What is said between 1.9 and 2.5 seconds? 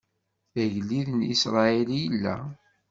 i yella!